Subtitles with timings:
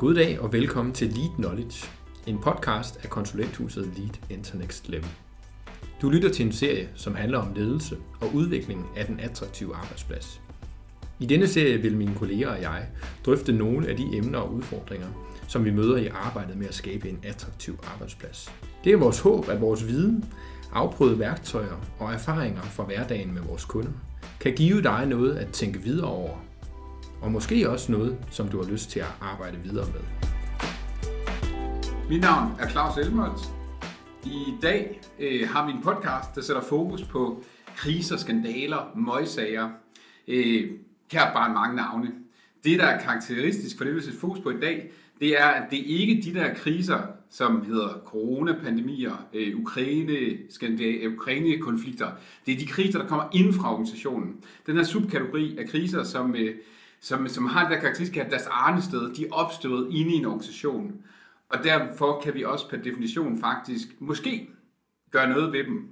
[0.00, 1.86] God dag og velkommen til Lead Knowledge,
[2.26, 5.08] en podcast af konsulenthuset Lead Internext Level.
[6.02, 10.40] Du lytter til en serie, som handler om ledelse og udvikling af den attraktive arbejdsplads.
[11.18, 12.86] I denne serie vil mine kolleger og jeg
[13.26, 15.08] drøfte nogle af de emner og udfordringer,
[15.48, 18.52] som vi møder i arbejdet med at skabe en attraktiv arbejdsplads.
[18.84, 20.24] Det er vores håb, at vores viden,
[20.72, 23.92] afprøvede værktøjer og erfaringer fra hverdagen med vores kunder
[24.40, 26.49] kan give dig noget at tænke videre over
[27.22, 30.00] og måske også noget, som du har lyst til at arbejde videre med.
[32.08, 33.42] Mit navn er Claus Elmholtz.
[34.24, 37.44] I dag øh, har vi en podcast, der sætter fokus på
[37.76, 39.70] kriser, skandaler, møgsager.
[40.28, 40.70] Øh,
[41.10, 42.12] kan bare mange navne.
[42.64, 44.90] Det, der er karakteristisk for det, vi sætter fokus på i dag,
[45.20, 46.98] det er, at det ikke er de der kriser,
[47.30, 52.10] som hedder coronapandemier, øh, Ukraine, øh, Ukraine-konflikter.
[52.46, 54.36] Det er de kriser, der kommer ind fra organisationen.
[54.66, 56.54] Den her subkategori af kriser, som øh,
[57.00, 60.24] som, som har det der karakteristik, at deres arnested, de er opstået inde i en
[60.24, 60.92] organisation.
[61.48, 64.48] Og derfor kan vi også per definition faktisk måske
[65.10, 65.88] gøre noget ved dem.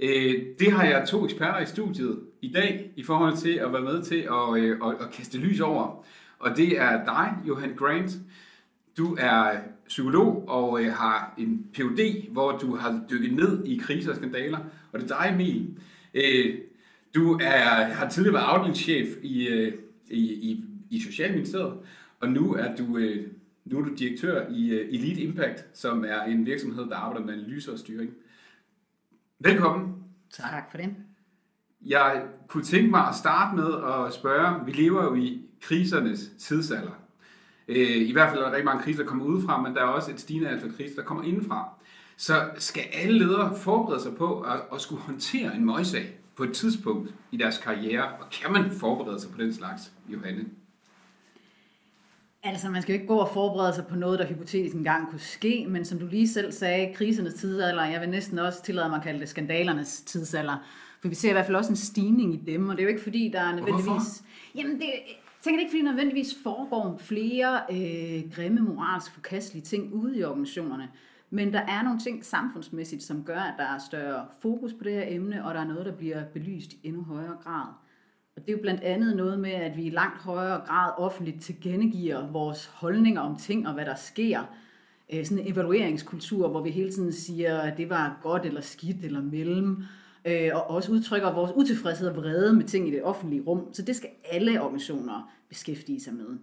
[0.00, 3.82] Øh, det har jeg to eksperter i studiet i dag i forhold til at være
[3.82, 6.04] med til at, øh, at, at kaste lys over.
[6.38, 8.10] Og det er dig, Johan Grant.
[8.98, 9.56] Du er
[9.88, 14.58] psykolog og øh, har en Ph.D., hvor du har dykket ned i kriser og skandaler.
[14.92, 15.78] Og det er dig, Emil.
[16.14, 16.58] Øh,
[17.14, 19.72] du er, har tidligere været afdelingschef i øh,
[20.10, 21.78] i, i, i Socialministeriet,
[22.20, 23.26] og nu er du, øh,
[23.64, 27.34] nu er du direktør i øh, Elite Impact, som er en virksomhed, der arbejder med
[27.34, 28.10] analyse og styring.
[29.38, 29.94] Velkommen.
[30.30, 30.94] Tak for det.
[31.86, 37.00] Jeg kunne tænke mig at starte med at spørge, vi lever jo i krisernes tidsalder.
[37.68, 39.86] Øh, I hvert fald er der rigtig mange kriser, der kommer udefra, men der er
[39.86, 41.68] også et stigende antal kriser, der kommer indenfra.
[42.16, 46.17] Så skal alle ledere forberede sig på at, at skulle håndtere en møgssag?
[46.38, 50.44] På et tidspunkt i deres karriere, og kan man forberede sig på den slags, Johanne?
[52.42, 55.20] Altså, man skal jo ikke gå og forberede sig på noget, der hypotetisk engang kunne
[55.20, 58.96] ske, men som du lige selv sagde, krisernes tidsalder, jeg vil næsten også tillade mig
[58.96, 60.56] at kalde det skandalernes tidsalder,
[61.00, 62.90] for vi ser i hvert fald også en stigning i dem, og det er jo
[62.90, 63.84] ikke fordi, der er nødvendigvis...
[63.84, 64.24] Hvorfor?
[64.54, 64.90] Jamen, det,
[65.42, 70.24] tænker det ikke, fordi der nødvendigvis foregår flere øh, grimme, moralsk forkastelige ting ude i
[70.24, 70.88] organisationerne.
[71.30, 74.92] Men der er nogle ting samfundsmæssigt, som gør, at der er større fokus på det
[74.92, 77.66] her emne, og der er noget, der bliver belyst i endnu højere grad.
[78.36, 81.42] Og det er jo blandt andet noget med, at vi i langt højere grad offentligt
[81.42, 84.42] tilkendegiver vores holdninger om ting og hvad der sker.
[85.12, 89.04] Øh, sådan en evalueringskultur, hvor vi hele tiden siger, at det var godt eller skidt
[89.04, 89.82] eller mellem.
[90.24, 93.72] Øh, og også udtrykker vores utilfredshed og vrede med ting i det offentlige rum.
[93.72, 96.38] Så det skal alle organisationer beskæftige sig med.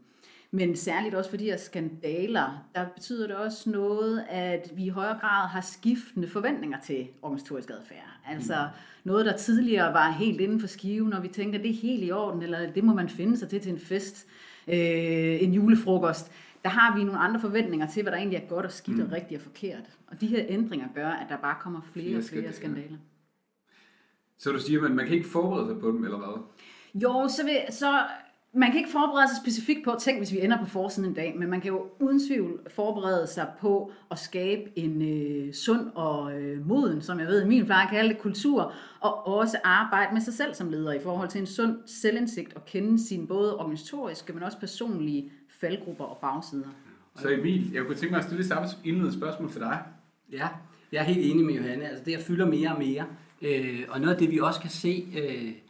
[0.56, 4.90] Men særligt også for de her skandaler, der betyder det også noget, at vi i
[4.90, 8.20] højere grad har skiftende forventninger til organisatorisk adfærd.
[8.28, 9.10] Altså mm.
[9.10, 12.12] noget, der tidligere var helt inden for skiven, og vi tænker, det er helt i
[12.12, 14.28] orden, eller det må man finde sig til til en fest,
[14.68, 16.32] øh, en julefrokost.
[16.64, 19.04] Der har vi nogle andre forventninger til, hvad der egentlig er godt og skidt mm.
[19.04, 19.90] og rigtigt og forkert.
[20.08, 22.98] Og de her ændringer gør, at der bare kommer flere og flere skandaler.
[24.38, 26.44] Så du siger, at man kan ikke forberede sig på dem, eller hvad?
[27.02, 28.04] Jo, så, vil, så
[28.56, 31.36] man kan ikke forberede sig specifikt på, tænk hvis vi ender på forsiden en dag,
[31.38, 36.42] men man kan jo uden tvivl forberede sig på at skabe en øh, sund og
[36.42, 40.34] øh, moden, som jeg ved, min far kalde det, kultur, og også arbejde med sig
[40.34, 44.44] selv som leder i forhold til en sund selvindsigt og kende sine både organisatoriske, men
[44.44, 46.68] også personlige faldgrupper og bagsider.
[47.16, 49.80] Så Emil, jeg kunne tænke mig at stille samme indledende spørgsmål til dig.
[50.32, 50.48] Ja,
[50.92, 51.90] jeg er helt enig med Johanne.
[51.90, 53.06] Altså det, jeg fylder mere og mere.
[53.42, 55.08] Øh, og noget af det, vi også kan se...
[55.18, 55.65] Øh,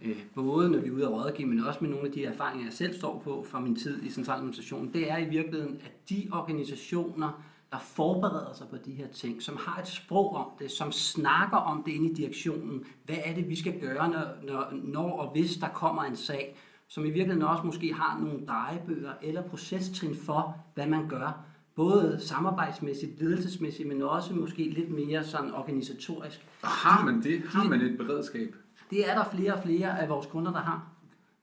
[0.00, 2.64] øh, både når vi er ude at rådgive, men også med nogle af de erfaringer,
[2.64, 6.28] jeg selv står på fra min tid i centraladministrationen, det er i virkeligheden, at de
[6.32, 10.92] organisationer, der forbereder sig på de her ting, som har et sprog om det, som
[10.92, 15.18] snakker om det inde i direktionen, hvad er det, vi skal gøre, når, når, når
[15.18, 16.56] og hvis der kommer en sag,
[16.88, 21.44] som i virkeligheden også måske har nogle drejebøger eller procestrin for, hvad man gør,
[21.76, 26.46] både samarbejdsmæssigt, ledelsesmæssigt, men også måske lidt mere sådan organisatorisk.
[26.62, 27.42] Og har man det?
[27.46, 28.56] Har man et beredskab?
[28.90, 30.90] Det er der flere og flere af vores kunder, der har.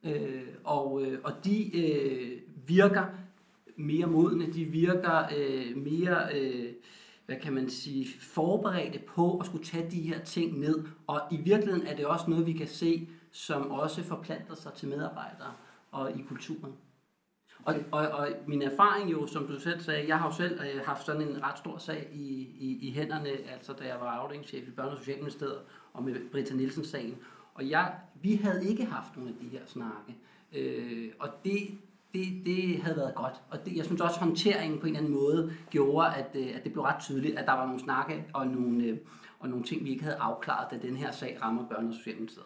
[0.04, 3.06] Øh, og, øh, og de øh, virker
[3.76, 6.74] mere modne, de virker øh, mere, øh,
[7.26, 10.84] hvad kan man sige, forberedte på at skulle tage de her ting ned.
[11.08, 14.88] Og i virkeligheden er det også noget, vi kan se, som også forplanter sig til
[14.88, 15.54] medarbejdere
[15.92, 16.74] og i kulturen.
[17.66, 20.82] Og, og, og min erfaring jo, som du selv sagde, jeg har jo selv øh,
[20.86, 24.68] haft sådan en ret stor sag i, i, i hænderne, altså da jeg var afdelingschef
[24.68, 25.60] i Børne- og Socialministeriet,
[25.94, 27.16] og med Britta Nielsen-sagen.
[27.54, 30.16] Og jeg, vi havde ikke haft nogle af de her snakke.
[30.56, 31.68] Øh, og det,
[32.14, 33.34] det, det havde været godt.
[33.50, 36.48] Og det, jeg synes også, at håndteringen på en eller anden måde gjorde, at, øh,
[36.56, 38.98] at det blev ret tydeligt, at der var nogle snakke og nogle, øh,
[39.40, 42.46] og nogle ting, vi ikke havde afklaret, da den her sag rammer børne- og Socialdemokratiet.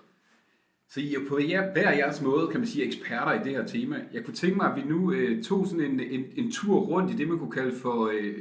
[0.90, 3.68] Så I er på jer, hver jeres måde, kan man sige, eksperter i det her
[3.68, 4.04] tema.
[4.14, 7.12] Jeg kunne tænke mig, at vi nu øh, tog sådan en, en, en tur rundt
[7.12, 8.34] i det, man kunne kalde for øh,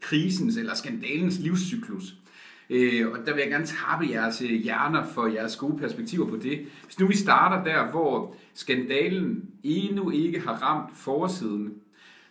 [0.00, 2.14] krisens eller skandalens livscyklus.
[2.70, 6.36] Øh, og der vil jeg gerne tappe jeres øh, hjerner for jeres gode perspektiver på
[6.36, 6.66] det.
[6.84, 11.74] Hvis nu vi starter der, hvor skandalen endnu ikke har ramt forsiden,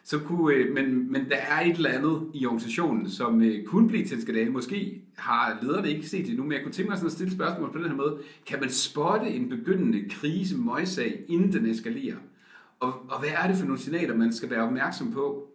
[0.03, 3.87] så kunne, øh, men, men der er et eller andet i organisationen, som øh, kunne
[3.87, 4.49] blive til en skandale.
[4.49, 7.33] Måske har lederne ikke set det endnu, men jeg kunne tænke mig sådan at stille
[7.33, 8.17] spørgsmål på den her måde.
[8.45, 12.17] Kan man spotte en begyndende krise, møjsag, inden den eskalerer?
[12.79, 15.47] Og, og hvad er det for nogle signaler, man skal være opmærksom på?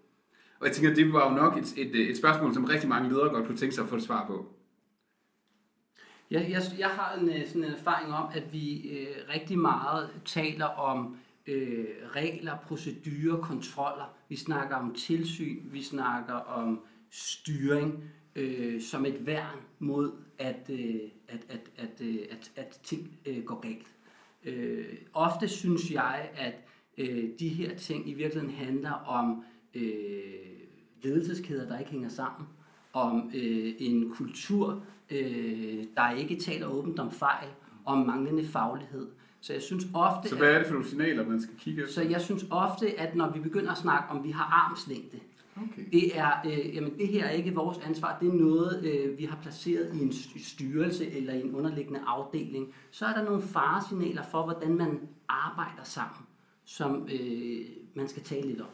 [0.60, 3.28] Og jeg tænker, det var jo nok et, et, et spørgsmål, som rigtig mange ledere
[3.28, 4.46] godt kunne tænke sig at få et svar på.
[6.30, 10.10] Jeg, jeg, jeg har en, øh, sådan en erfaring om, at vi øh, rigtig meget
[10.24, 11.16] taler om
[11.46, 11.86] øh,
[12.16, 14.16] regler, procedurer, kontroller.
[14.28, 16.80] Vi snakker om tilsyn, vi snakker om
[17.10, 18.04] styring
[18.36, 23.44] øh, som et værn mod, at, øh, at, at, at, øh, at, at ting øh,
[23.44, 23.86] går galt.
[24.44, 26.54] Øh, ofte synes jeg, at
[26.98, 29.44] øh, de her ting i virkeligheden handler om
[29.74, 30.22] øh,
[31.02, 32.48] ledelseskæder, der ikke hænger sammen,
[32.92, 37.48] om øh, en kultur, øh, der ikke taler åbent om fejl,
[37.84, 39.08] om manglende faglighed.
[39.40, 41.94] Så jeg synes ofte, Så hvad er det for nogle signaler, man skal kigge efter?
[41.94, 45.18] så jeg synes ofte, at når vi begynder at snakke om, vi har armslængde,
[45.56, 45.82] Okay.
[45.92, 49.24] det er, øh, jamen det her er ikke vores ansvar, det er noget, øh, vi
[49.24, 52.74] har placeret i en styrelse eller i en underliggende afdeling.
[52.90, 56.26] Så er der nogle faresignaler for, hvordan man arbejder sammen,
[56.64, 57.60] som øh,
[57.94, 58.66] man skal tale lidt om.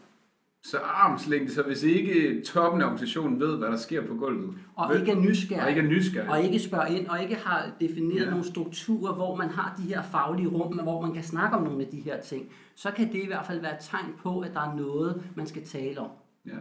[0.70, 4.88] Så armslængde, så hvis ikke toppen af organisationen ved, hvad der sker på gulvet, Og
[4.90, 5.62] ved- ikke er nysgerrig.
[5.62, 8.30] og ikke er nysgerrig, Og ikke spørger ind, og ikke har defineret Ja.
[8.30, 11.82] nogle strukturer, hvor man har de her faglige rum, hvor man kan snakke om nogle
[11.84, 14.50] af de her ting, så kan det i hvert fald være et tegn på, at
[14.54, 16.10] der er noget, man skal tale om.
[16.46, 16.56] ja.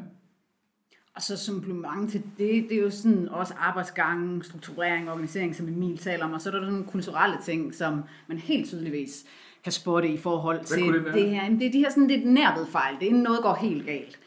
[1.16, 5.98] Og så supplement til det, det er jo sådan også arbejdsgangen, strukturering, organisering, som Emil
[5.98, 9.26] taler om, og så er der nogle kulturelle ting, som man helt tydeligvis
[9.66, 11.44] kan spotte i forhold til det det her.
[11.44, 14.20] Jamen, Det er de her sådan lidt nærved fejl, det er noget går helt galt.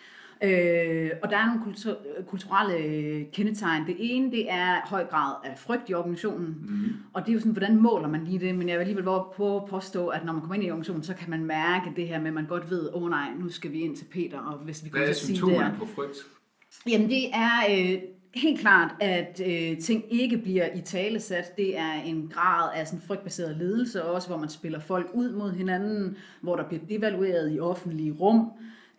[0.43, 1.97] Øh, og der er nogle kultur,
[2.27, 3.87] kulturelle kendetegn.
[3.87, 6.57] Det ene, det er høj grad af frygt i organisationen.
[6.69, 6.85] Mm.
[7.13, 8.55] Og det er jo sådan, hvordan måler man lige det?
[8.55, 9.05] Men jeg vil alligevel
[9.37, 12.09] på at påstå, at når man kommer ind i organisationen, så kan man mærke det
[12.09, 14.39] her med, at man godt ved, åh oh, nej, nu skal vi ind til Peter,
[14.39, 15.47] og hvis vi Hvad kommer er til at sige det her.
[15.47, 16.17] symptomerne på frygt?
[16.89, 17.99] Jamen det er øh,
[18.35, 21.57] helt klart, at øh, ting ikke bliver i talesat.
[21.57, 25.53] Det er en grad af sådan frygtbaseret ledelse også, hvor man spiller folk ud mod
[25.53, 28.51] hinanden, hvor der bliver devalueret i offentlige rum,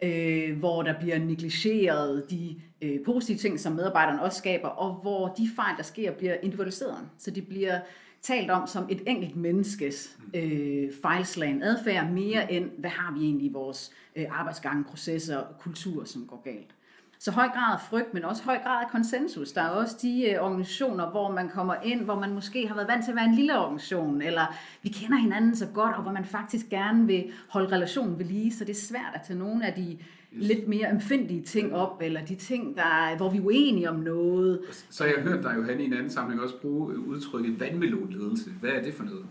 [0.02, 5.28] øh, hvor der bliver negligeret de øh, positive ting, som medarbejderne også skaber, og hvor
[5.28, 6.98] de fejl, der sker, bliver individualiseret.
[7.18, 7.80] Så de bliver
[8.22, 13.46] talt om som et enkelt menneskes øh, fejlslagen adfærd, mere end, hvad har vi egentlig
[13.48, 16.76] i vores øh, arbejdsgange, processer og kultur, som går galt.
[17.22, 19.52] Så høj grad af frygt, men også høj grad af konsensus.
[19.52, 22.88] Der er også de øh, organisationer, hvor man kommer ind, hvor man måske har været
[22.88, 26.12] vant til at være en lille organisation, eller vi kender hinanden så godt, og hvor
[26.12, 29.66] man faktisk gerne vil holde relationen ved lige, så det er svært at tage nogle
[29.66, 29.98] af de
[30.32, 34.60] lidt mere empfindige ting op, eller de ting, der, hvor vi er uenige om noget.
[34.90, 38.50] Så har jeg hørt dig, Johanne, i en anden sammenhæng også bruge udtrykket vandmelonledelse.
[38.62, 39.26] Hvad er det for noget?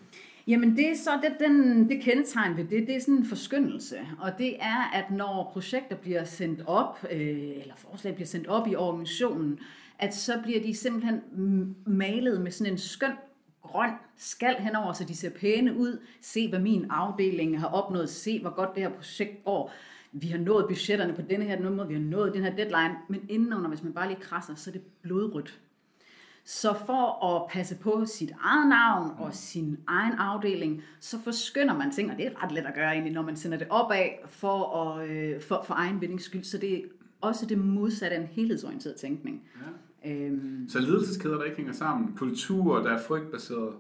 [0.49, 3.97] Jamen det er så det, den, det kendetegn ved det, det er sådan en forskyndelse.
[4.19, 8.69] Og det er, at når projekter bliver sendt op, øh, eller forslag bliver sendt op
[8.69, 9.59] i organisationen,
[9.99, 11.21] at så bliver de simpelthen
[11.87, 13.13] malet med sådan en skøn
[13.63, 16.01] grøn skal henover, så de ser pæne ud.
[16.21, 18.11] Se, hvad min afdeling har opnået.
[18.11, 19.73] Se, hvor godt det her projekt går.
[20.13, 23.21] Vi har nået budgetterne på denne her måde, vi har nået den her deadline, men
[23.29, 25.61] indenunder, hvis man bare lige krasser, så er det blodrødt.
[26.49, 31.91] Så for at passe på sit eget navn og sin egen afdeling, så forskynder man
[31.91, 34.77] ting, og det er ret let at gøre egentlig, når man sender det opad for,
[34.77, 36.45] at, øh, for, for egen vindings skyld.
[36.45, 36.83] Så det er
[37.21, 39.43] også det modsatte af en helhedsorienteret tænkning.
[40.05, 40.11] Ja.
[40.11, 42.17] Øhm, Så ledelseskæder, der ikke hænger sammen.
[42.17, 43.73] Kultur, der er frygtbaseret.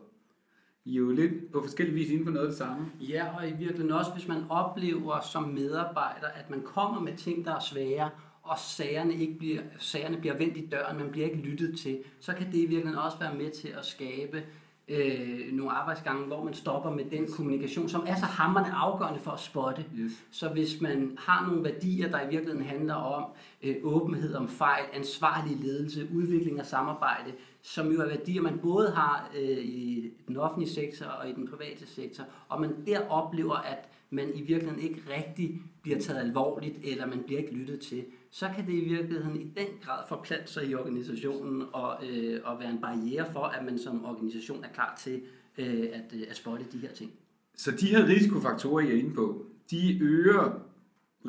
[0.84, 2.86] I er jo lidt på forskellige vis inde på noget af det samme.
[3.00, 7.44] Ja, og i virkeligheden også, hvis man oplever som medarbejder, at man kommer med ting,
[7.44, 8.10] der er svære,
[8.48, 12.32] og sagerne, ikke bliver, sagerne bliver vendt i døren, man bliver ikke lyttet til, så
[12.32, 14.42] kan det i virkeligheden også være med til at skabe
[14.88, 19.30] øh, nogle arbejdsgange, hvor man stopper med den kommunikation, som er så hammerende afgørende for
[19.30, 19.84] at spotte.
[19.98, 20.12] Yes.
[20.30, 23.24] Så hvis man har nogle værdier, der i virkeligheden handler om
[23.62, 28.90] øh, åbenhed om fejl, ansvarlig ledelse, udvikling og samarbejde, som jo er værdier, man både
[28.90, 33.54] har øh, i den offentlige sektor og i den private sektor, og man der oplever,
[33.54, 38.04] at man i virkeligheden ikke rigtig bliver taget alvorligt, eller man bliver ikke lyttet til,
[38.30, 42.60] så kan det i virkeligheden i den grad forplante sig i organisationen og, øh, og
[42.60, 45.20] være en barriere for, at man som organisation er klar til
[45.58, 47.10] øh, at, øh, at spotte de her ting.
[47.56, 50.60] Så de her risikofaktorer, I er inde på, de øger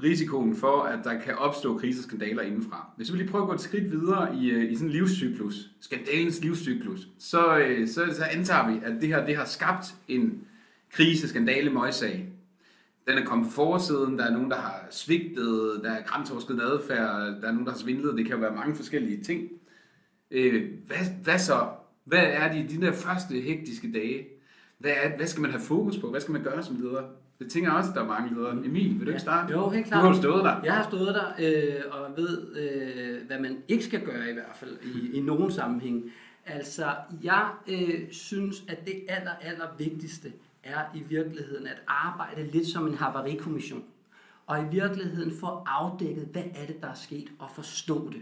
[0.04, 2.90] risikoen for, at der kan opstå kriseskandaler indenfra.
[2.98, 5.70] Hvis vi lige prøver at gå et skridt videre i, øh, i sådan en livscyklus,
[5.80, 10.42] skandalens livscyklus, så, øh, så, så antager vi, at det her det har skabt en,
[10.92, 12.28] krise, skandale, møgssag.
[13.10, 17.42] Den er kommet på forsiden, der er nogen, der har svigtet, der er grænseoverskridende adfærd,
[17.42, 19.50] der er nogen, der har svindlet, det kan jo være mange forskellige ting.
[20.32, 21.68] Øh, hvad, hvad så?
[22.04, 24.26] Hvad er de, de der første hektiske dage?
[24.78, 26.10] Hvad, er, hvad skal man have fokus på?
[26.10, 27.04] Hvad skal man gøre som leder?
[27.40, 28.52] Det tænker jeg også, at der er mange ledere.
[28.52, 29.54] Emil, vil du ikke starte?
[29.54, 30.02] Jo, helt Du klart.
[30.02, 30.62] har jo stået der.
[30.64, 34.56] Jeg har stået der øh, og ved, øh, hvad man ikke skal gøre i hvert
[34.56, 36.12] fald i, i nogen sammenhæng.
[36.46, 36.86] Altså,
[37.24, 40.32] jeg øh, synes, at det aller, aller vigtigste
[40.70, 43.84] er i virkeligheden at arbejde lidt som en havarikommission.
[44.48, 48.22] Og i virkeligheden få afdækket, hvad er det, der er sket, og forstå det.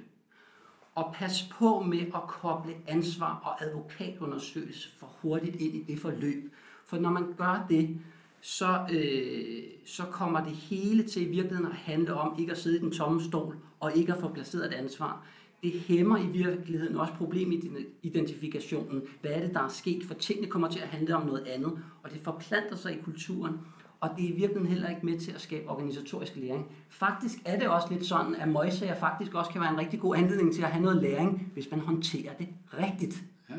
[0.95, 6.53] Og pas på med at koble ansvar og advokatundersøgelse for hurtigt ind i det forløb.
[6.85, 7.99] For når man gør det,
[8.41, 12.77] så, øh, så kommer det hele til i virkeligheden at handle om ikke at sidde
[12.77, 15.25] i den tomme stol og ikke at få placeret et ansvar.
[15.63, 19.01] Det hæmmer i virkeligheden også problemidentifikationen.
[19.21, 20.03] Hvad er det, der er sket?
[20.03, 21.71] For tingene kommer til at handle om noget andet,
[22.03, 23.59] og det forplanter sig i kulturen.
[23.99, 26.71] Og det er i virkeligheden heller ikke med til at skabe organisatorisk læring.
[26.89, 30.15] Faktisk er det også lidt sådan, at møgsager faktisk også kan være en rigtig god
[30.15, 33.23] anledning til at have noget læring, hvis man håndterer det rigtigt.
[33.49, 33.55] Ja.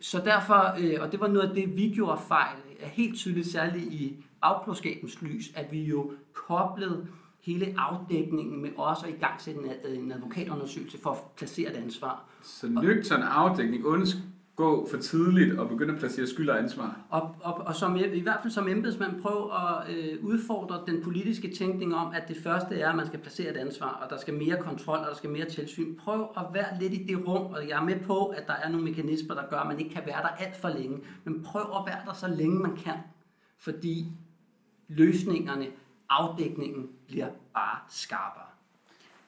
[0.00, 3.46] Så derfor, øh, og det var noget af det, vi gjorde fejl, er helt tydeligt,
[3.46, 7.06] særligt i bagklodskabens lys, at vi jo koblede
[7.46, 12.24] hele afdækningen med også at igangsætte en, ad- en advokatundersøgelse for at placere et ansvar.
[12.42, 16.98] Så nøgtern afdækning, undgå for tidligt og begynde at placere skyld og ansvar.
[17.10, 21.54] Og, og, og som, i hvert fald som embedsmand prøv at øh, udfordre den politiske
[21.54, 24.34] tænkning om, at det første er, at man skal placere et ansvar, og der skal
[24.34, 25.96] mere kontrol, og der skal mere tilsyn.
[25.96, 28.68] Prøv at være lidt i det rum, og jeg er med på, at der er
[28.68, 30.98] nogle mekanismer, der gør, at man ikke kan være der alt for længe.
[31.24, 32.94] Men prøv at være der så længe man kan,
[33.58, 34.06] fordi
[34.88, 35.66] løsningerne,
[36.10, 38.42] afdækningen bliver bare skarpere.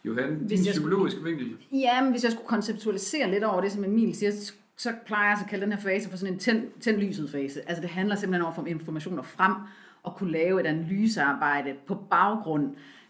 [0.05, 1.57] Johan, din Hvis jeg skulle- psykologiske vinkel.
[1.73, 4.33] Ja, men hvis jeg skulle konceptualisere lidt over det, som Emil siger,
[4.77, 7.61] så plejer jeg at kalde den her fase for sådan en tænd, tænd lyset fase.
[7.69, 9.53] Altså det handler simpelthen om at få informationer frem
[10.03, 12.65] og kunne lave et analysearbejde på baggrund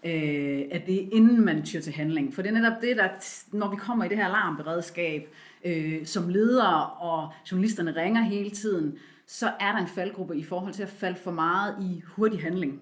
[0.05, 2.35] øh, af det, inden man tyr til handling.
[2.35, 3.09] For det er netop det, der,
[3.53, 5.35] når vi kommer i det her alarmberedskab,
[5.65, 8.95] øh, som ledere og journalisterne ringer hele tiden,
[9.27, 12.81] så er der en faldgruppe i forhold til at falde for meget i hurtig handling.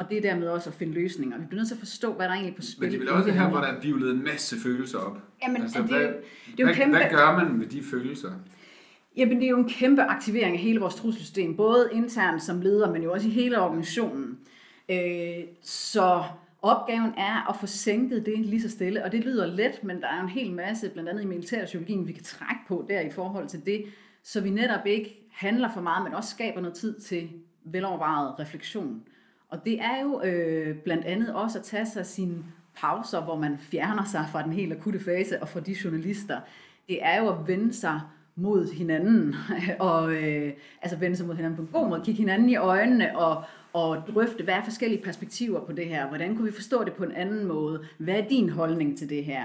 [0.00, 1.38] Og det er dermed også at finde løsninger.
[1.38, 2.80] Vi bliver nødt til at forstå, hvad der er egentlig på spil.
[2.80, 5.18] Men det er vel også her, hvor der er vivlet en masse følelser op.
[5.42, 6.12] Jamen, altså, det- hvad, det er
[6.58, 8.30] jo hvad, kæmpe- hvad gør man med de følelser?
[9.16, 12.92] Jamen, det er jo en kæmpe aktivering af hele vores trusselsystem, både internt som leder,
[12.92, 14.38] men jo også i hele organisationen.
[14.88, 16.22] Øh, så
[16.62, 20.08] opgaven er at få sænket det lige så stille, og det lyder let, men der
[20.08, 23.48] er en hel masse, blandt andet i militærpsykologien, vi kan trække på der i forhold
[23.48, 23.84] til det,
[24.24, 27.28] så vi netop ikke handler for meget, men også skaber noget tid til
[27.64, 29.02] velovervejet refleksion.
[29.50, 32.44] Og det er jo øh, blandt andet også at tage sig sine
[32.76, 36.40] pauser, hvor man fjerner sig fra den helt akutte fase og fra de journalister.
[36.88, 38.00] Det er jo at vende sig
[38.36, 39.34] mod hinanden,
[39.78, 40.52] og øh,
[40.82, 44.02] altså vende sig mod hinanden på en god måde, kigge hinanden i øjnene og, og
[44.14, 47.12] drøfte, hvad er forskellige perspektiver på det her, hvordan kunne vi forstå det på en
[47.12, 49.44] anden måde, hvad er din holdning til det her?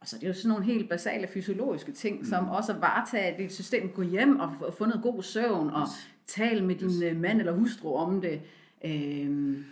[0.00, 3.42] Og så er det jo sådan nogle helt basale fysiologiske ting, som også at varetage
[3.42, 5.82] dit system, gå hjem og få- noget god søvn, og
[6.26, 8.40] tale med din øh, mand eller hustru om det.
[8.84, 9.64] Øhm,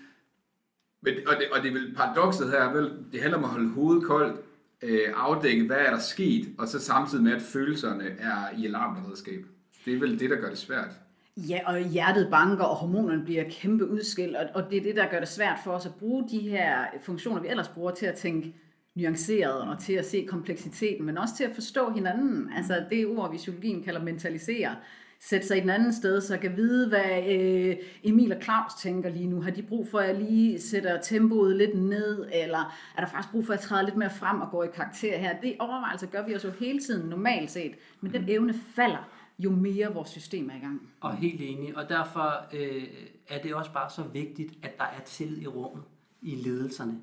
[1.03, 3.69] Men, og, det, og det er vel paradokset her, vel, det handler om at holde
[3.69, 4.41] hovedet koldt,
[4.83, 9.45] øh, afdække, hvad er der sket, og så samtidig med, at følelserne er i alarmberedskab.
[9.85, 10.91] Det er vel det, der gør det svært.
[11.37, 15.11] Ja, og hjertet banker, og hormonerne bliver kæmpe udskilt, og, og det er det, der
[15.11, 18.15] gør det svært for os at bruge de her funktioner, vi ellers bruger til at
[18.15, 18.55] tænke
[18.95, 22.53] nuanceret og til at se kompleksiteten, men også til at forstå hinanden.
[22.57, 24.77] Altså det ord, vi i psykologien kalder mentalisere.
[25.25, 29.11] Sætte sig i den anden sted, så kan vide, hvad øh, Emil og Claus tænker
[29.11, 29.43] lige nu.
[29.43, 33.33] Har de brug for, at jeg lige sætter tempoet lidt ned, eller er der faktisk
[33.33, 35.41] brug for, at jeg træder lidt mere frem og går i karakter her?
[35.41, 39.51] Det overvejelser gør vi os jo hele tiden normalt set, men den evne falder, jo
[39.51, 40.91] mere vores system er i gang.
[41.01, 41.77] Og helt enig.
[41.77, 42.85] Og derfor øh,
[43.29, 45.85] er det også bare så vigtigt, at der er tillid i rummet,
[46.23, 47.01] i ledelserne.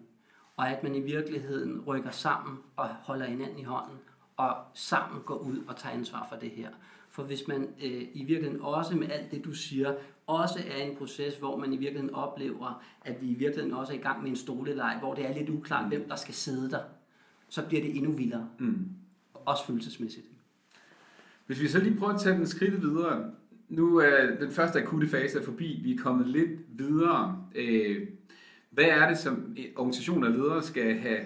[0.57, 3.97] Og at man i virkeligheden rykker sammen og holder hinanden i hånden,
[4.38, 6.69] og sammen går ud og tager ansvar for det her.
[7.19, 9.93] For hvis man øh, i virkeligheden også med alt det, du siger,
[10.27, 13.97] også er en proces, hvor man i virkeligheden oplever, at vi i virkeligheden også er
[13.97, 16.79] i gang med en stoleleg, hvor det er lidt uklart, hvem der skal sidde der,
[17.49, 18.49] så bliver det endnu vildere.
[18.59, 18.88] Mm.
[19.33, 20.25] Også følelsesmæssigt.
[21.45, 23.31] Hvis vi så lige prøver at tage den skridt videre.
[23.69, 25.79] Nu er den første akutte fase er forbi.
[25.83, 27.43] Vi er kommet lidt videre.
[27.55, 28.07] Øh,
[28.69, 31.19] hvad er det, som organisationer og ledere skal have,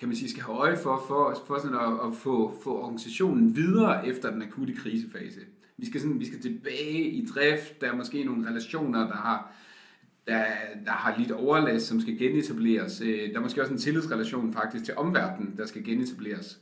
[0.00, 3.56] kan man sige, skal have øje for, for, for sådan at, at få, få organisationen
[3.56, 5.40] videre efter den akutte krisefase?
[5.76, 7.80] Vi skal, sådan, vi skal tilbage i drift.
[7.80, 9.52] Der er måske nogle relationer, der har,
[10.26, 10.44] der,
[10.84, 13.00] der har lidt overlast, som skal genetableres.
[13.00, 16.60] Øh, der er måske også en tillidsrelation faktisk til omverdenen, der skal genetableres.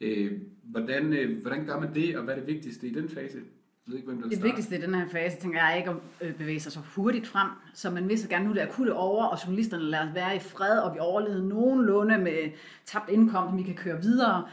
[0.00, 0.32] Øh,
[0.62, 3.38] hvordan, øh, hvordan gør man det, og hvad er det vigtigste i den fase?
[3.86, 5.90] Jeg ved ikke, hvem der Det vigtigste i den her fase, tænker jeg, er ikke
[5.90, 8.94] at øh, bevæge sig så hurtigt frem, så man vil så gerne nu det akutte
[8.94, 12.50] over, og journalisterne lader os være i fred, og vi overlever nogenlunde med
[12.84, 14.44] tabt indkomst, vi kan køre videre.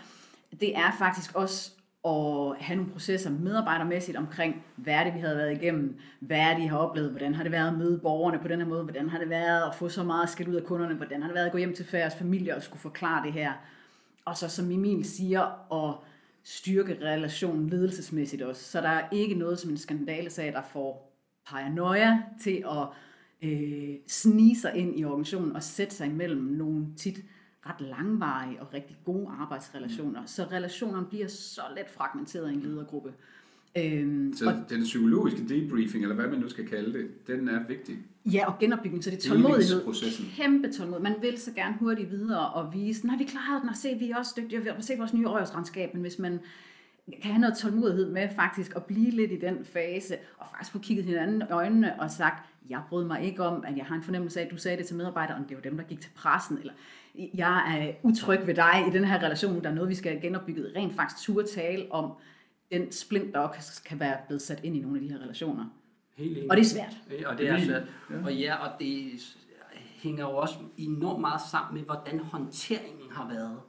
[0.59, 1.71] Det er faktisk også
[2.05, 6.53] at have nogle processer medarbejdermæssigt omkring, hvad er det, vi havde været igennem, hvad er
[6.53, 8.83] det, de har oplevet, hvordan har det været at møde borgerne på den her måde,
[8.83, 11.35] hvordan har det været at få så meget skidt ud af kunderne, hvordan har det
[11.35, 13.51] været at gå hjem til færres familier og skulle forklare det her.
[14.25, 15.95] Og så som Emil siger, at
[16.43, 18.63] styrke relationen ledelsesmæssigt også.
[18.63, 21.13] Så der er ikke noget som en skandalesag, der får
[21.45, 22.87] paranoia til at
[23.49, 27.19] øh, snige sig ind i organisationen og sætte sig imellem nogle tit
[27.65, 30.25] ret langvarige og rigtig gode arbejdsrelationer.
[30.25, 33.13] Så relationerne bliver så let fragmenteret i en ledergruppe.
[33.77, 37.97] Øhm, Så den psykologiske debriefing, eller hvad man nu skal kalde det, den er vigtig.
[38.25, 39.81] Ja, og genopbygning, så det er tålmodighed.
[40.35, 41.11] Kæmpe tålmodighed.
[41.11, 44.11] Man vil så gerne hurtigt videre og vise, nej, vi klarede den, og se, vi
[44.11, 46.39] er også dygtige, og se vores nye årsregnskab, men hvis man
[47.21, 50.79] kan have noget tålmodighed med faktisk at blive lidt i den fase, og faktisk få
[50.79, 54.03] kigget hinanden i øjnene og sagt, jeg brød mig ikke om, at jeg har en
[54.03, 56.57] fornemmelse af, at du sagde det til medarbejderen, det var dem, der gik til pressen,
[56.57, 56.73] eller
[57.35, 60.21] jeg er utryg ved dig i den her relation, der er noget, vi skal have
[60.21, 62.11] genopbygget, rent faktisk turde tale om,
[62.73, 65.65] den splint, der også kan være blevet sat ind i nogle af de her relationer.
[66.15, 66.51] Helt enig.
[66.51, 66.97] Og det er svært.
[67.21, 67.83] Ja, Og det er svært.
[68.23, 69.11] Og ja, og det
[70.03, 73.59] hænger jo også enormt meget sammen med, hvordan håndteringen har været.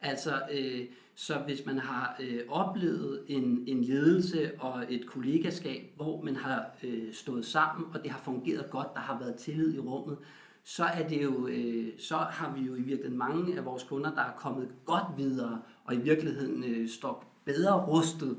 [0.00, 6.22] Altså, øh, så hvis man har øh, oplevet en, en ledelse og et kollegaskab, hvor
[6.22, 9.78] man har øh, stået sammen, og det har fungeret godt, der har været tillid i
[9.78, 10.18] rummet,
[10.64, 14.14] så er det jo, øh, så har vi jo i virkeligheden mange af vores kunder,
[14.14, 18.38] der er kommet godt videre, og i virkeligheden øh, står bedre rustet.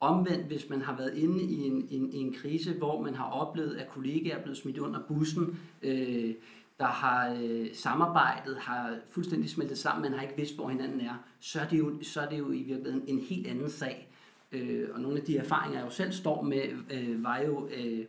[0.00, 3.76] Omvendt, hvis man har været inde i en, en, en krise, hvor man har oplevet,
[3.76, 6.34] at kollegaer er blevet smidt under bussen, øh,
[6.78, 11.14] der har øh, samarbejdet, har fuldstændig smeltet sammen, man har ikke vidst, hvor hinanden er,
[11.40, 14.08] så er det jo, så er det jo i virkeligheden en helt anden sag.
[14.52, 18.04] Øh, og nogle af de erfaringer, jeg jo selv står med, øh, var jo øh,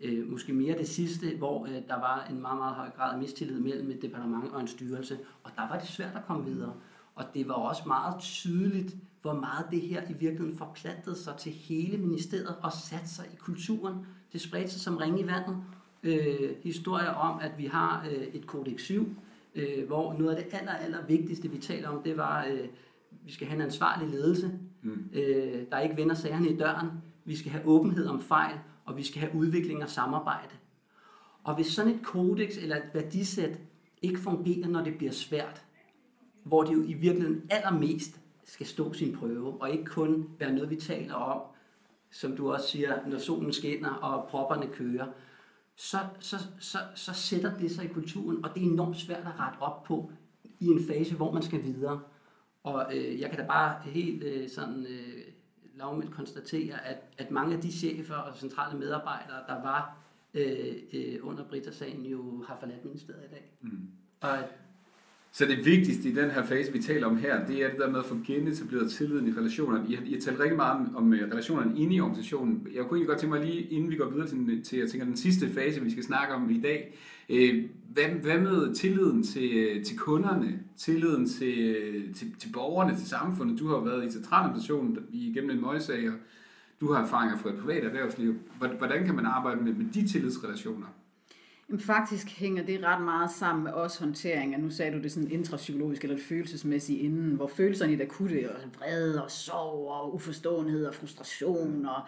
[0.00, 3.18] øh, måske mere det sidste, hvor øh, der var en meget, meget høj grad af
[3.18, 6.74] mistillid mellem et departement og en styrelse, og der var det svært at komme videre.
[7.14, 11.52] Og det var også meget tydeligt, hvor meget det her i virkeligheden forplantede sig til
[11.52, 14.06] hele ministeriet og satte sig i kulturen.
[14.32, 15.56] Det spredte sig som ringe i vandet.
[16.02, 19.16] Øh, historier om, at vi har øh, et kodex 7,
[19.54, 22.68] øh, hvor noget af det aller, aller vigtigste, vi taler om, det var, øh,
[23.24, 25.10] vi skal have en ansvarlig ledelse, mm.
[25.12, 26.88] øh, der ikke vender sagerne i døren.
[27.24, 30.54] Vi skal have åbenhed om fejl, og vi skal have udvikling og samarbejde.
[31.44, 33.58] Og hvis sådan et kodex eller et værdisæt
[34.02, 35.64] ikke fungerer, når det bliver svært,
[36.42, 40.70] hvor det jo i virkeligheden allermest skal stå sin prøve, og ikke kun være noget,
[40.70, 41.42] vi taler om,
[42.10, 45.06] som du også siger, når solen skinner og propperne kører,
[45.76, 49.40] så, så, så, så sætter det sig i kulturen, og det er enormt svært at
[49.40, 50.12] rette op på
[50.60, 52.00] i en fase, hvor man skal videre.
[52.62, 55.22] Og øh, jeg kan da bare helt øh, sådan øh,
[55.74, 59.96] lavmældt konstatere, at, at mange af de chefer og centrale medarbejdere, der var
[60.34, 63.52] øh, øh, under Brita-sagen, jo har forladt ministeriet i dag.
[63.60, 63.88] Mm.
[64.20, 64.38] Og
[65.36, 67.90] så det vigtigste i den her fase, vi taler om her, det er det der
[67.90, 69.84] med at få genetableret tilliden i relationerne.
[69.88, 72.66] I har, I har talt rigtig meget om, om øh, relationerne inde i organisationen.
[72.74, 75.06] Jeg kunne egentlig godt tænke mig lige, inden vi går videre til, til jeg tænker,
[75.06, 76.98] den sidste fase, vi skal snakke om i dag.
[77.28, 82.96] Øh, hvad, hvad med tilliden til, øh, til kunderne, tilliden til, øh, til, til borgerne,
[82.96, 83.58] til samfundet?
[83.58, 86.14] Du har jo været i centraladministrationen igennem en møgssag, og
[86.80, 88.34] du har erfaringer fra et privat erhvervsliv.
[88.58, 90.86] Hvordan kan man arbejde med, med de tillidsrelationer?
[91.68, 95.12] Jamen, faktisk hænger det ret meget sammen med os håndtering, og nu sagde du det
[95.12, 99.90] sådan intrapsykologisk eller det følelsesmæssige inden, hvor følelserne i det akutte og vrede og sorg
[99.90, 102.02] og uforståenhed og frustration og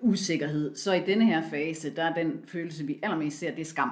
[0.00, 0.76] usikkerhed.
[0.76, 3.90] Så i denne her fase, der er den følelse, vi allermest ser, det er skam.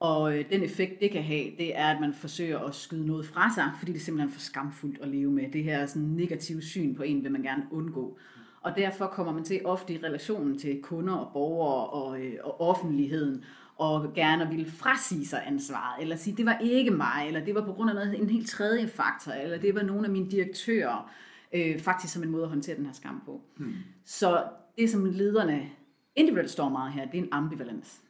[0.00, 3.26] Og øh, den effekt, det kan have, det er, at man forsøger at skyde noget
[3.26, 5.52] fra sig, fordi det er simpelthen for skamfuldt at leve med.
[5.52, 8.18] Det her sådan negative syn på en vil man gerne undgå.
[8.62, 12.60] Og derfor kommer man til ofte i relationen til kunder og borgere og, øh, og
[12.60, 13.44] offentligheden,
[13.76, 17.64] og gerne ville frasige sig ansvaret, eller sige, det var ikke mig, eller det var
[17.64, 21.10] på grund af noget, en helt tredje faktor, eller det var nogle af mine direktører,
[21.52, 23.40] øh, faktisk som en måde at håndtere den her skam på.
[23.56, 23.74] Hmm.
[24.04, 24.44] Så
[24.78, 25.70] det, som lederne
[26.16, 28.02] individuelt står meget her, det er en ambivalens.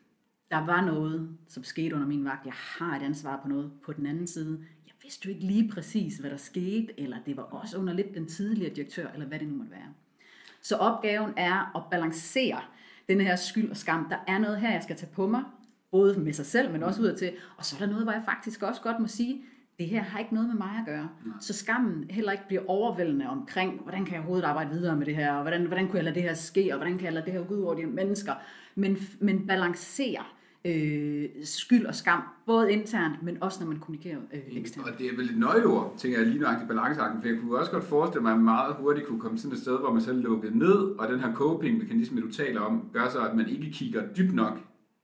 [0.51, 2.46] Der var noget, som skete under min vagt.
[2.46, 3.72] Jeg har et ansvar på noget.
[3.85, 7.37] På den anden side, jeg vidste jo ikke lige præcis, hvad der skete, eller det
[7.37, 9.94] var også under lidt den tidligere direktør, eller hvad det nu måtte være.
[10.62, 12.61] Så opgaven er at balancere
[13.09, 14.07] den her skyld og skam.
[14.11, 15.43] Der er noget her, jeg skal tage på mig,
[15.91, 17.33] både med sig selv, men også udadtil.
[17.57, 19.45] Og så er der noget, hvor jeg faktisk også godt må sige,
[19.79, 21.09] det her har ikke noget med mig at gøre.
[21.41, 25.17] Så skammen heller ikke bliver overvældende omkring, hvordan kan jeg overhovedet arbejde videre med det
[25.17, 27.25] her, og hvordan, hvordan kunne jeg lade det her ske, og hvordan kan jeg lade
[27.25, 28.33] det her gå ud over de mennesker.
[28.75, 30.25] Men, men balancere
[30.64, 34.88] øh, skyld og skam, både internt, men også når man kommunikerer øh, eksternt.
[34.88, 37.70] Og det er vel et nøgleord, tænker jeg, lige nøjagtigt balanceakten, for jeg kunne også
[37.70, 40.22] godt forestille mig, at man meget hurtigt kunne komme sådan et sted, hvor man selv
[40.22, 44.03] lukkede ned, og den her coping-mekanisme, du taler om, gør så, at man ikke kigger
[44.16, 44.59] dybt nok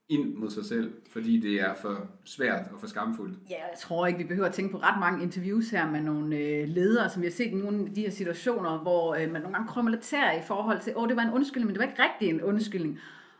[0.08, 3.38] ind mod sig selv, fordi det er for svært og for skamfuldt.
[3.50, 6.36] Ja, jeg tror ikke, vi behøver at tænke på ret mange interviews her med nogle
[6.36, 9.42] øh, ledere, som vi har set i nogle af de her situationer, hvor øh, man
[9.42, 11.80] nogle gange krummer lidt i forhold til, åh, oh, det var en undskyldning, men det
[11.80, 12.98] var ikke rigtig en undskyldning.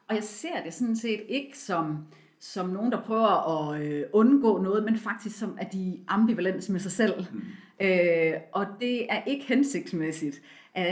[0.09, 1.99] Og jeg ser det sådan set ikke som,
[2.39, 6.69] som nogen, der prøver at øh, undgå noget, men faktisk som, at de er ambivalens
[6.69, 7.25] med sig selv.
[7.33, 7.43] Mm.
[7.81, 10.43] Øh, og det er ikke hensigtsmæssigt,
[10.79, 10.85] øh,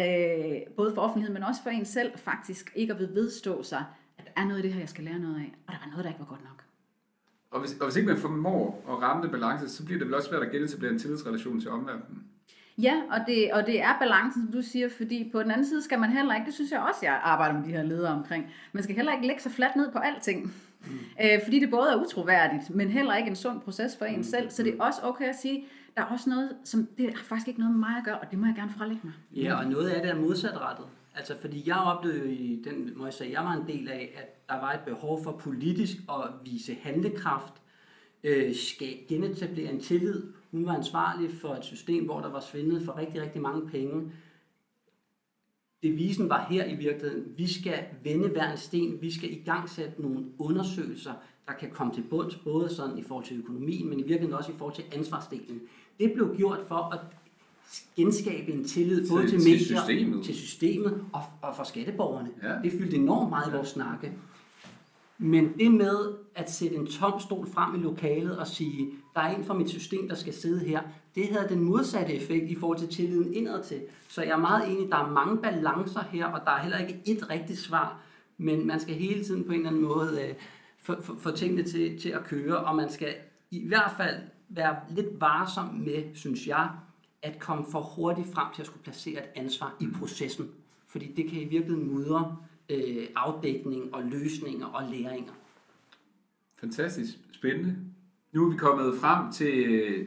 [0.77, 3.85] både for offentligheden, men også for en selv faktisk, ikke at vedstå sig,
[4.19, 5.91] at der er noget i det her, jeg skal lære noget af, og der var
[5.91, 6.63] noget, der ikke var godt nok.
[7.51, 10.15] Og hvis, og hvis ikke man formår at ramme den balance, så bliver det vel
[10.15, 12.23] også svært at genetablere en tillidsrelation til omverdenen.
[12.79, 15.83] Ja, og det, og det er balancen, som du siger, fordi på den anden side
[15.83, 18.47] skal man heller ikke, det synes jeg også, jeg arbejder med de her ledere omkring,
[18.73, 20.55] man skal heller ikke lægge sig fladt ned på alting.
[20.87, 20.99] Mm.
[21.25, 24.23] Øh, fordi det både er utroværdigt, men heller ikke en sund proces for en mm.
[24.23, 24.51] selv.
[24.51, 25.65] Så det er også okay at sige,
[25.97, 28.31] der er også noget, som det har faktisk ikke noget med mig at gøre, og
[28.31, 29.13] det må jeg gerne frelægge mig.
[29.35, 30.87] Ja, og noget af det er modsatrettet.
[31.17, 34.15] Altså, fordi jeg oplevede jo i den, må jeg sige, jeg var en del af,
[34.17, 37.53] at der var et behov for politisk at vise handlekraft,
[38.25, 40.23] øh, skal genetablere en tillid.
[40.57, 44.13] Hun var ansvarlig for et system, hvor der var svindet for rigtig, rigtig mange penge.
[45.83, 49.71] Devisen var her i virkeligheden, vi skal vende hver en sten, vi skal i gang
[49.71, 51.13] sætte nogle undersøgelser,
[51.47, 54.53] der kan komme til bunds, både sådan i forhold til økonomien, men i virkeligheden også
[54.53, 55.61] i forhold til ansvarsdelen.
[56.01, 57.01] Det blev gjort for at
[57.97, 60.25] genskabe en tillid både til, til medier, systemet.
[60.25, 62.31] til systemet og, og for skatteborgerne.
[62.43, 62.55] Ja.
[62.63, 64.13] Det fyldte enormt meget i vores snakke.
[65.19, 69.37] Men det med at sætte en tom stol frem i lokalet og sige, der er
[69.37, 70.83] en fra mit system, der skal sidde her,
[71.15, 73.81] det havde den modsatte effekt i forhold til tilliden indad til.
[74.09, 77.01] Så jeg er meget enig, der er mange balancer her, og der er heller ikke
[77.07, 78.01] et rigtigt svar,
[78.39, 80.35] men man skal hele tiden på en eller anden måde øh,
[80.79, 83.15] få, få, få tingene til, til at køre, og man skal
[83.51, 84.17] i hvert fald
[84.49, 86.71] være lidt varsom med, synes jeg,
[87.23, 90.51] at komme for hurtigt frem til at skulle placere et ansvar i processen.
[90.89, 92.37] Fordi det kan i virkeligheden mudre
[92.69, 95.33] øh, afdækning og løsninger og læringer.
[96.57, 97.19] Fantastisk.
[97.33, 97.77] Spændende.
[98.37, 100.07] Nu er vi kommet frem til øh,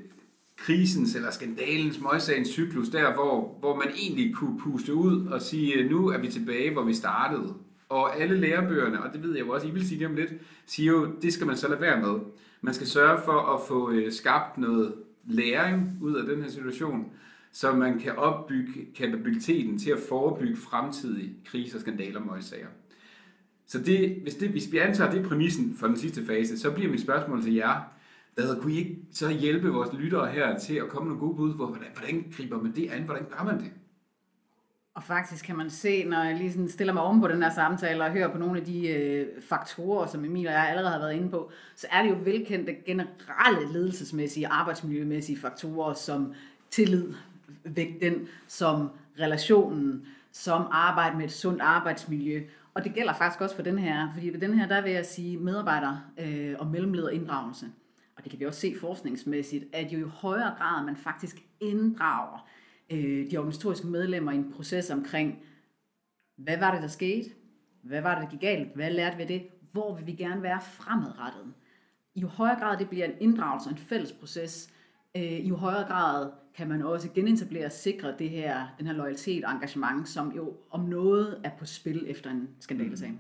[0.58, 5.90] krisens eller skandalens, møgssagens cyklus, der hvor, hvor man egentlig kunne puste ud og sige,
[5.90, 7.54] nu er vi tilbage, hvor vi startede.
[7.90, 10.34] Og alle lærebøgerne, og det ved jeg jo også, I vil sige det om lidt,
[10.66, 12.20] siger jo, det skal man så lade være med.
[12.62, 14.94] Man skal sørge for at få øh, skabt noget
[15.28, 17.06] læring ud af den her situation,
[17.52, 22.68] så man kan opbygge kapabiliteten til at forebygge fremtidige kriser, skandaler og møgssager.
[23.68, 26.92] Så det, hvis, det, hvis vi antager det præmissen for den sidste fase, så bliver
[26.92, 27.99] mit spørgsmål til jer,
[28.46, 31.38] hvad kunne I ikke så hjælpe vores lyttere her til at komme med nogle gode
[31.38, 33.72] bud på, hvordan, hvordan griber man det an, hvordan gør man det?
[34.94, 37.50] Og faktisk kan man se, når jeg lige sådan stiller mig om på den her
[37.50, 41.00] samtale og hører på nogle af de øh, faktorer, som Emil og jeg allerede har
[41.00, 46.34] været inde på, så er det jo velkendte generelle ledelsesmæssige, arbejdsmiljømæssige faktorer som
[46.72, 47.14] tillid,
[47.64, 52.44] vægt den som relationen, som arbejde med et sundt arbejdsmiljø.
[52.74, 55.06] Og det gælder faktisk også for den her, fordi ved den her, der vil jeg
[55.06, 57.66] sige medarbejder øh, og mellemlederinddragelse.
[58.20, 62.48] Og det kan vi også se forskningsmæssigt, at jo i højere grad man faktisk inddrager
[62.90, 65.40] øh, de organisatoriske medlemmer i en proces omkring,
[66.38, 67.30] hvad var det, der skete?
[67.84, 68.76] Hvad var det, der gik galt?
[68.76, 69.48] Hvad lærte vi det?
[69.72, 71.54] Hvor vil vi gerne være fremadrettet?
[72.16, 74.74] I jo højere grad det bliver en inddragelse og en fælles proces,
[75.16, 78.94] øh, i jo højere grad kan man også genetablere og sikre det her, den her
[78.94, 83.10] loyalitet og engagement, som jo om noget er på spil efter en skandalesag.
[83.10, 83.20] Mm.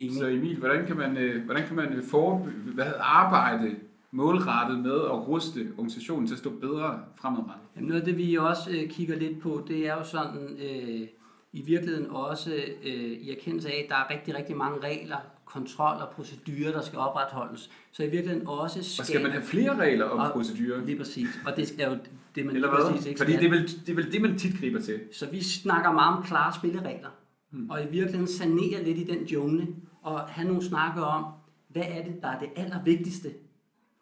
[0.00, 3.76] Så Emil, hvordan kan man, øh, hvordan kan man forebygge, hvad arbejde
[4.10, 7.66] målrettet med at ruste organisationen til at stå bedre fremadrettet?
[7.76, 11.08] Jamen noget af det, vi også øh, kigger lidt på, det er jo sådan øh,
[11.52, 12.50] i virkeligheden også
[12.84, 16.82] øh, i erkendelse af, at der er rigtig, rigtig mange regler, kontrol og procedurer, der
[16.82, 17.70] skal opretholdes.
[17.92, 19.02] Så i virkeligheden også skabe...
[19.02, 20.84] Og skal man have flere regler og, og procedurer?
[20.84, 21.28] Lige præcis.
[21.46, 21.98] Og det er jo
[22.34, 22.90] det, man Eller hvad?
[22.90, 25.00] præcis ikke Fordi det er, vel, det er vel det, man tit griber til.
[25.12, 27.08] Så vi snakker meget om klare spilleregler.
[27.50, 27.70] Mm.
[27.70, 29.66] Og i virkeligheden sanere lidt i den jungle,
[30.02, 31.24] og have nogle snakker om,
[31.68, 33.30] hvad er det, der er det allervigtigste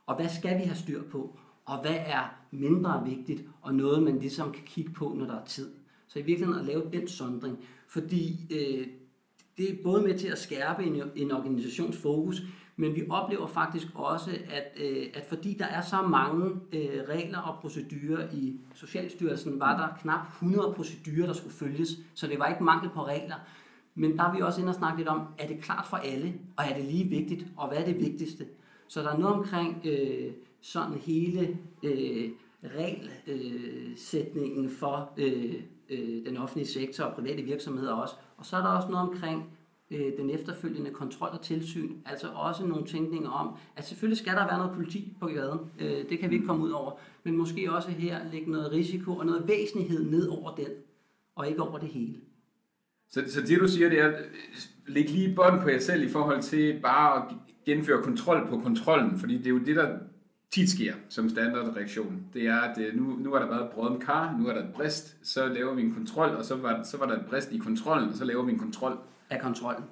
[0.06, 1.38] og hvad skal vi have styr på?
[1.64, 5.44] Og hvad er mindre vigtigt, og noget, man ligesom kan kigge på, når der er
[5.44, 5.72] tid?
[6.08, 8.86] Så i virkeligheden at lave den sondring, fordi øh,
[9.56, 12.42] det er både med til at skærpe en, en organisations fokus,
[12.76, 17.38] men vi oplever faktisk også, at, øh, at fordi der er så mange øh, regler
[17.38, 22.46] og procedurer i Socialstyrelsen, var der knap 100 procedurer, der skulle følges, så det var
[22.46, 23.36] ikke mangel på regler.
[23.94, 26.34] Men der er vi også inde og snakke lidt om, er det klart for alle,
[26.56, 28.46] og er det lige vigtigt, og hvad er det vigtigste?
[28.88, 32.30] Så der er noget omkring øh, sådan hele øh,
[32.76, 35.54] regelsætningen for øh,
[35.90, 38.14] øh, den offentlige sektor og private virksomheder også.
[38.36, 39.55] Og så er der også noget omkring
[39.90, 41.92] øh, den efterfølgende kontrol og tilsyn.
[42.06, 45.60] Altså også nogle tænkninger om, at selvfølgelig skal der være noget politi på gaden.
[45.78, 46.92] Øh, det kan vi ikke komme ud over.
[47.24, 50.70] Men måske også her lægge noget risiko og noget væsentlighed ned over den,
[51.34, 52.14] og ikke over det hele.
[53.08, 54.12] Så, så det du siger, det er,
[54.86, 57.34] læg lige bånd på jer selv i forhold til bare at
[57.66, 59.98] genføre kontrol på kontrollen, fordi det er jo det, der
[60.50, 62.22] tit sker som standardreaktion.
[62.34, 64.62] Det er, at øh, nu, nu har der været et brødent kar, nu er der
[64.62, 67.52] et brist, så laver vi en kontrol, og så var, så var der et brist
[67.52, 68.98] i kontrollen, og så laver vi en kontrol.
[69.30, 69.84] Af kontrollen.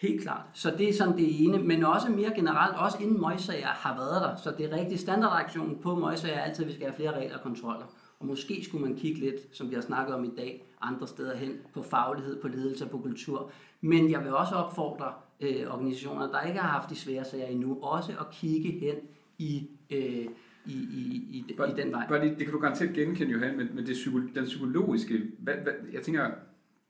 [0.00, 0.42] Helt klart.
[0.52, 4.22] Så det er sådan det ene, men også mere generelt, også inden møgsager har været
[4.22, 4.36] der.
[4.36, 7.36] Så det er rigtig standardreaktionen på møgsager er altid, at vi skal have flere regler
[7.36, 7.86] og kontroller.
[8.20, 11.36] Og måske skulle man kigge lidt, som vi har snakket om i dag, andre steder
[11.36, 13.50] hen på faglighed, på ledelse og på kultur.
[13.80, 17.78] Men jeg vil også opfordre øh, organisationer, der ikke har haft de svære sager endnu,
[17.82, 18.94] også at kigge hen
[19.38, 20.26] i, øh,
[20.66, 22.08] i, i, i, Bare, i den vej.
[22.08, 25.54] Bare det, det kan du garanteret genkende, Johan, men, men det psyko, den psykologiske, hvad,
[25.54, 26.30] hvad, jeg tænker,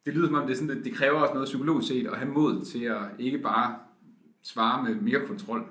[0.07, 2.17] det lyder som om, det, er sådan, at det kræver også noget psykologisk set at
[2.17, 3.77] have mod til at ikke bare
[4.43, 5.64] svare med mere kontrol.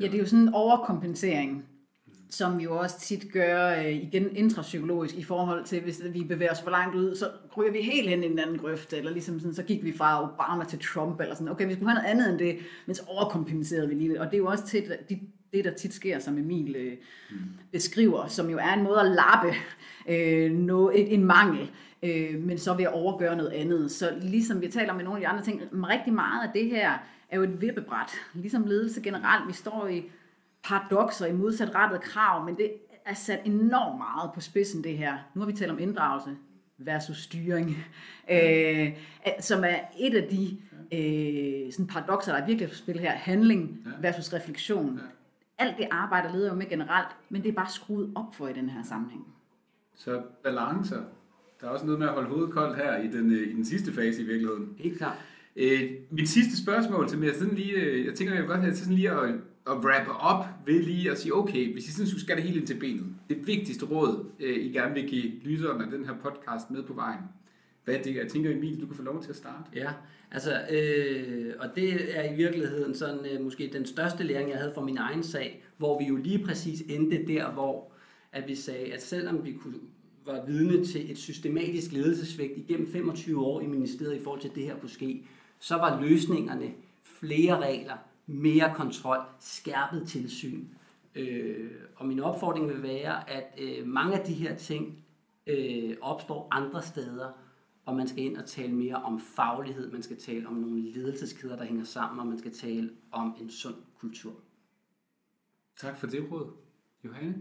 [0.00, 1.64] Ja, det er jo sådan en overkompensering,
[2.30, 6.52] som vi jo også tit gør øh, igen intrapsykologisk i forhold til, hvis vi bevæger
[6.52, 9.40] os for langt ud, så ryger vi helt hen i en anden grøft, eller ligesom
[9.40, 12.10] sådan, så gik vi fra Obama til Trump, eller sådan, okay, vi skulle have noget
[12.10, 15.20] andet end det, men så overkompenserede vi lige og det er jo også tit, de,
[15.52, 16.96] det, der tit sker, som Emil øh,
[17.72, 19.54] beskriver, som jo er en måde at lappe
[20.08, 21.70] øh, noget, et, en mangel,
[22.02, 23.90] øh, men så ved at overgøre noget andet.
[23.90, 26.92] Så ligesom vi taler med nogle af de andre ting, rigtig meget af det her
[27.30, 28.10] er jo et vippebræt.
[28.34, 30.04] Ligesom ledelse generelt, vi står i
[30.64, 32.72] paradoxer i modsatrettet krav, men det
[33.06, 35.16] er sat enormt meget på spidsen det her.
[35.34, 36.36] Nu har vi talt om inddragelse
[36.78, 37.84] versus styring,
[38.30, 38.88] øh,
[39.40, 40.56] som er et af de
[40.92, 43.10] øh, sådan paradoxer, der er virkelig på spil her.
[43.10, 45.00] Handling versus refleksion.
[45.58, 48.52] Alt det arbejder leder jo med generelt, men det er bare skruet op for i
[48.52, 49.26] den her sammenhæng.
[49.94, 51.02] Så balancer.
[51.60, 53.64] Der er også noget med at holde hovedet koldt her i den, øh, i den
[53.64, 54.74] sidste fase i virkeligheden.
[54.78, 55.16] Helt klart.
[55.56, 58.72] Øh, mit sidste spørgsmål, som jeg sådan lige, øh, jeg tænker, jeg vil godt have
[58.72, 59.34] til sådan lige at,
[59.66, 62.56] at wrappe op ved lige at sige, okay, hvis I sådan skulle skære det helt
[62.56, 66.14] ind til benet, det vigtigste råd, øh, I gerne vil give lytterne af den her
[66.14, 67.20] podcast med på vejen,
[67.88, 68.16] hvad er det?
[68.16, 69.64] Jeg tænker, Emil, du kan få lov til at starte.
[69.74, 69.90] Ja,
[70.30, 74.72] altså, øh, og det er i virkeligheden sådan øh, måske den største læring, jeg havde
[74.74, 77.92] fra min egen sag, hvor vi jo lige præcis endte der, hvor
[78.32, 79.78] at vi sagde, at selvom vi kunne,
[80.26, 84.62] var vidne til et systematisk ledelsesvægt igennem 25 år i ministeriet i forhold til, det
[84.62, 85.26] her kunne ske,
[85.58, 86.72] så var løsningerne
[87.02, 87.96] flere regler,
[88.26, 90.64] mere kontrol, skærpet tilsyn.
[91.14, 95.04] Øh, og min opfordring vil være, at øh, mange af de her ting
[95.46, 97.28] øh, opstår andre steder,
[97.88, 101.56] og man skal ind og tale mere om faglighed, man skal tale om nogle ledelseskæder,
[101.56, 104.32] der hænger sammen, og man skal tale om en sund kultur.
[105.76, 106.50] Tak for det råd.
[107.04, 107.34] Johanne?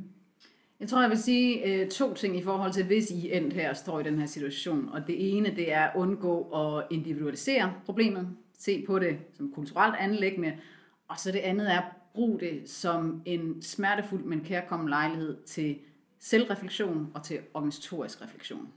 [0.79, 3.73] Jeg tror, jeg vil sige øh, to ting i forhold til, hvis I endt her
[3.73, 4.89] står i den her situation.
[4.89, 8.29] Og det ene, det er at undgå at individualisere problemet.
[8.60, 10.57] Se på det som kulturelt anlæggende.
[11.07, 15.77] Og så det andet er at bruge det som en smertefuld, men kærkommen lejlighed til
[16.19, 18.67] selvreflektion og til organisatorisk refleksion.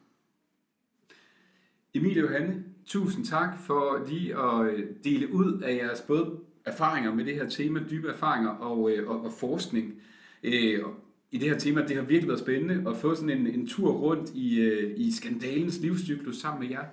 [1.95, 6.31] Emilie og Johanne, tusind tak for lige at øh, dele ud af jeres både
[6.65, 9.95] erfaringer med det her tema, dybe erfaringer og, øh, og, og forskning.
[10.43, 10.95] Øh, og
[11.31, 13.93] i det her tema, det har virkelig været spændende at få sådan en, en tur
[13.93, 16.85] rundt i, øh, i skandalens livscyklus sammen med jer.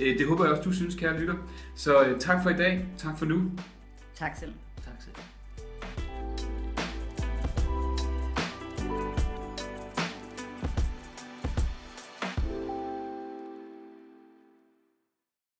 [0.00, 1.34] Øh, det håber jeg også, du synes, kære lytter.
[1.76, 2.86] Så øh, tak for i dag.
[2.96, 3.50] Tak for nu.
[4.14, 4.52] Tak selv.
[4.84, 5.33] Tak selv.